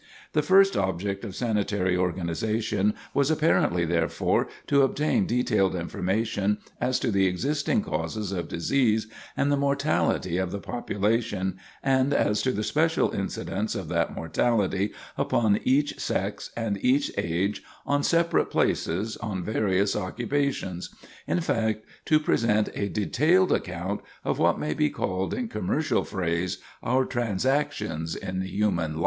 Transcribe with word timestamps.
The 0.33 0.41
first 0.41 0.75
object 0.75 1.23
of 1.23 1.35
sanitary 1.35 1.95
organization 1.95 2.95
was 3.13 3.29
apparently, 3.29 3.85
therefore, 3.85 4.47
to 4.65 4.81
obtain 4.81 5.27
detailed 5.27 5.75
information 5.75 6.57
as 6.79 6.97
to 7.01 7.11
the 7.11 7.27
existing 7.27 7.83
causes 7.83 8.31
of 8.31 8.47
disease 8.47 9.05
and 9.37 9.51
the 9.51 9.57
mortality 9.57 10.37
of 10.39 10.49
the 10.49 10.57
population, 10.57 11.59
and 11.83 12.15
as 12.15 12.41
to 12.41 12.51
the 12.51 12.63
special 12.63 13.11
incidence 13.11 13.75
of 13.75 13.89
that 13.89 14.15
mortality 14.15 14.91
upon 15.19 15.59
each 15.63 15.99
sex, 15.99 16.49
and 16.57 16.83
each 16.83 17.11
age, 17.15 17.61
on 17.85 18.01
separate 18.01 18.49
places, 18.49 19.17
on 19.17 19.43
various 19.43 19.95
occupations; 19.95 20.89
in 21.27 21.41
fact, 21.41 21.85
to 22.05 22.19
present 22.19 22.69
a 22.73 22.89
detailed 22.89 23.51
account 23.51 24.01
of 24.25 24.39
what 24.39 24.57
may 24.57 24.73
be 24.73 24.89
called, 24.89 25.31
in 25.31 25.47
commercial 25.47 26.03
phrase, 26.03 26.57
our 26.81 27.05
transactions 27.05 28.15
in 28.15 28.41
human 28.41 28.93
life. 28.95 28.99